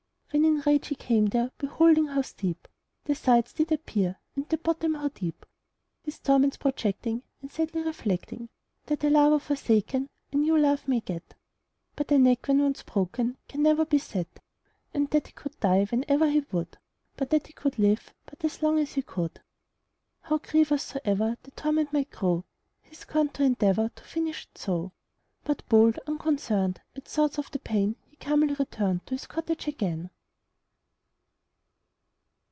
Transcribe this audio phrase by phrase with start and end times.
[0.33, 2.69] When in rage he came there, Beholding how steep
[3.03, 5.45] The sides did appear, And the bottom how deep,
[6.03, 8.47] His torments projecting And sadly reflecting,
[8.85, 11.33] That a lover forsaken A new love may get;
[11.97, 14.39] But a neck, when once broken, Can never be set:
[14.93, 16.77] And that he could die Whenever he would;
[17.17, 19.41] But that he could live But as long as he could:
[20.21, 22.45] How grievous soever The torment might grow,
[22.83, 24.93] He scorn'd to endeavour To finish it so.
[25.43, 30.09] But bold, unconcern'd At thoughts of the pain, He calmly return'd To his cottage again.